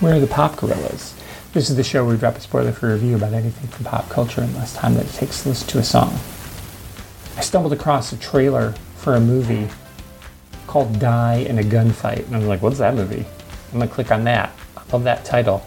[0.00, 1.14] Where are the pop gorillas?
[1.54, 4.10] This is the show where we drop a spoiler for review about anything from pop
[4.10, 6.12] culture in less time than it takes to listen to a song.
[7.38, 9.72] I stumbled across a trailer for a movie
[10.66, 12.26] called Die in a Gunfight.
[12.26, 13.24] And I'm like, what's that movie?
[13.72, 14.54] I'm gonna click on that.
[14.76, 15.64] I love that title.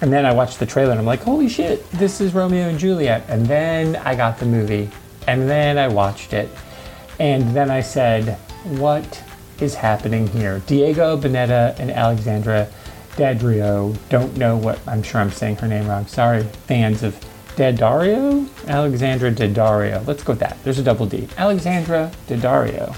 [0.00, 2.78] And then I watched the trailer and I'm like, holy shit, this is Romeo and
[2.78, 3.24] Juliet.
[3.28, 4.88] And then I got the movie
[5.26, 6.48] and then I watched it.
[7.18, 8.36] And then I said,
[8.78, 9.24] what
[9.60, 10.60] is happening here?
[10.68, 12.68] Diego Boneta and Alexandra
[13.16, 16.06] Daddario don't know what I'm sure I'm saying her name wrong.
[16.06, 17.14] Sorry, fans of
[17.56, 18.48] Daddario?
[18.66, 20.04] Alexandra Daddario.
[20.06, 20.56] Let's go with that.
[20.64, 21.28] There's a double D.
[21.38, 22.96] Alexandra Daddario.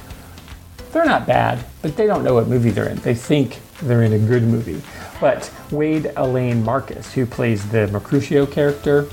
[0.92, 2.96] They're not bad, but they don't know what movie they're in.
[2.96, 4.80] They think they're in a good movie.
[5.20, 9.08] But Wade Allain-Marcus, who plays the Mercutio character,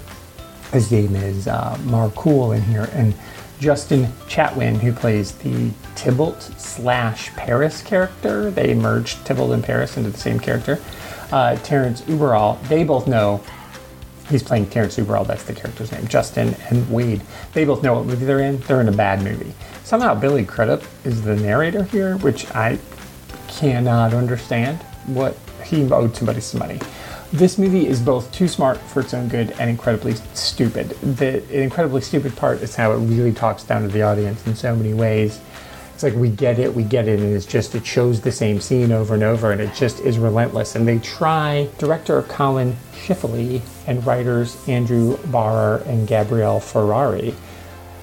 [0.72, 3.14] his name is uh, Marcool in here, and
[3.64, 8.52] Justin Chatwin, who plays the Tybalt slash Paris character.
[8.52, 10.82] They merged Tybalt and Paris into the same character.
[11.32, 13.42] Uh, Terrence Uberall, they both know
[14.30, 16.06] he's playing Terrence Uberall, that's the character's name.
[16.08, 17.22] Justin and Wade,
[17.54, 18.60] they both know what movie they're in.
[18.60, 19.54] They're in a bad movie.
[19.86, 22.80] Somehow Billy Crudup is the narrator here, which I
[23.48, 26.80] cannot understand what he owed somebody some money.
[27.34, 30.90] This movie is both too smart for its own good and incredibly stupid.
[31.02, 34.76] The incredibly stupid part is how it really talks down to the audience in so
[34.76, 35.42] many ways.
[35.96, 38.62] It's like we get it, we get it, and it's just it shows the same
[38.62, 40.76] scene over and over, and it just is relentless.
[40.76, 41.70] And they try.
[41.80, 47.34] Director Collin Schiffli and writers Andrew Barrer and Gabriel Ferrari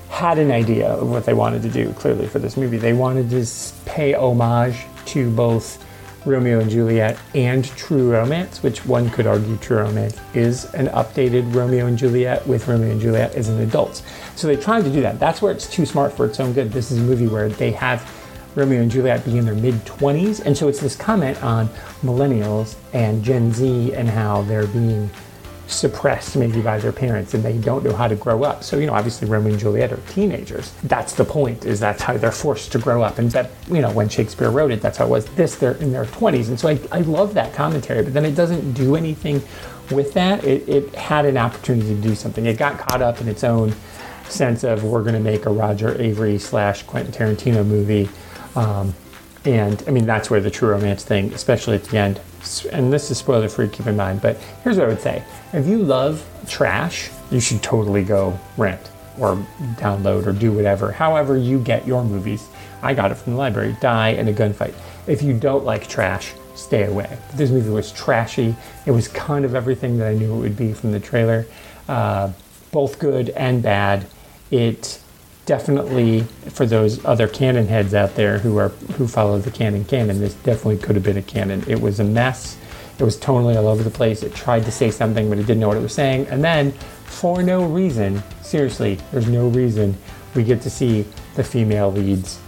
[0.09, 1.93] had an idea of what they wanted to do.
[1.93, 3.47] Clearly, for this movie, they wanted to
[3.85, 5.79] pay homage to both
[6.25, 11.55] Romeo and Juliet and True Romance, which one could argue True Romance is an updated
[11.55, 14.03] Romeo and Juliet with Romeo and Juliet as an adult.
[14.37, 15.19] So they tried to do that.
[15.19, 16.73] That's where it's too smart for its own good.
[16.73, 18.09] This is a movie where they have
[18.55, 20.45] Romeo and Juliet being in their mid 20s.
[20.45, 21.69] And so it's this comment on
[22.03, 25.11] millennials and Gen Z and how they're being
[25.71, 28.63] suppressed maybe by their parents and they don't know how to grow up.
[28.63, 30.73] So, you know, obviously Romeo and Juliet are teenagers.
[30.85, 33.19] That's the point, is that's how they're forced to grow up.
[33.19, 35.27] And that, you know, when Shakespeare wrote it, that's how it was.
[35.27, 36.49] This, they're in their 20s.
[36.49, 39.43] And so I, I love that commentary, but then it doesn't do anything
[39.91, 40.45] with that.
[40.45, 42.47] It, it had an opportunity to do something.
[42.47, 43.73] It got caught up in its own
[44.29, 48.09] sense of we're going to make a Roger Avary slash Quentin Tarantino movie.
[48.57, 48.95] Um,
[49.45, 52.21] and I mean, that's where the true romance thing, especially at the end,
[52.73, 55.23] and this is spoiler free, keep in mind, but here's what I would say.
[55.53, 59.37] If you love trash, you should totally go rent or
[59.77, 60.93] download or do whatever.
[60.93, 62.49] However, you get your movies.
[62.83, 64.75] I got it from the library Die in a Gunfight.
[65.07, 67.19] If you don't like trash, stay away.
[67.35, 68.55] This movie was trashy.
[68.87, 71.47] It was kind of everything that I knew it would be from the trailer,
[71.89, 72.33] uh,
[72.71, 74.07] both good and bad.
[74.51, 75.01] It
[75.51, 80.21] definitely for those other Cannon heads out there who are who follow the canon canon
[80.21, 82.57] this definitely could have been a Cannon it was a mess.
[83.01, 84.23] It was totally all over the place.
[84.23, 86.29] It tried to say something but it didn't know what it was saying.
[86.29, 89.97] And then for no reason seriously there's no reason
[90.37, 92.39] we get to see the female leads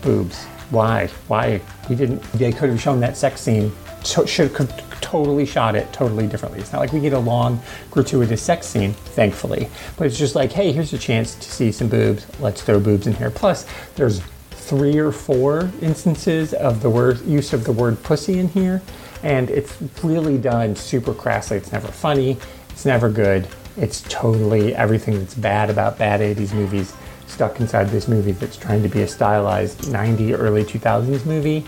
[0.00, 0.46] boobs.
[0.70, 1.08] Why?
[1.26, 1.60] Why?
[1.90, 3.70] We didn't they could have shown that sex scene.
[4.06, 4.70] Should could
[5.10, 6.60] totally shot it totally differently.
[6.60, 7.60] It's not like we get a long,
[7.90, 11.88] gratuitous sex scene, thankfully, but it's just like, hey, here's a chance to see some
[11.88, 12.26] boobs.
[12.40, 13.30] Let's throw boobs in here.
[13.30, 13.66] Plus,
[13.96, 14.20] there's
[14.50, 18.82] three or four instances of the word use of the word pussy in here,
[19.22, 21.56] and it's really done super crassly.
[21.56, 22.36] It's never funny.
[22.68, 23.48] It's never good.
[23.78, 26.92] It's totally everything that's bad about bad 80s movies
[27.26, 31.64] stuck inside this movie that's trying to be a stylized 90 early 2000s movie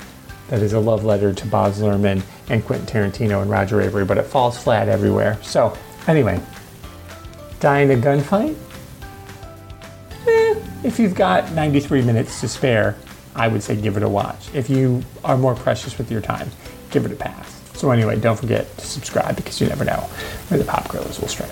[0.51, 4.19] that is a love letter to Baz Luhrmann and Quentin Tarantino and Roger Avary, but
[4.19, 5.39] it falls flat everywhere.
[5.43, 5.77] So,
[6.09, 6.41] anyway,
[7.61, 8.57] die in a gunfight?
[10.27, 12.97] Eh, if you've got 93 minutes to spare,
[13.37, 14.53] I would say give it a watch.
[14.53, 16.51] If you are more precious with your time,
[16.91, 17.63] give it a pass.
[17.79, 20.01] So, anyway, don't forget to subscribe because you never know
[20.49, 21.49] where the pop gorillas will strike.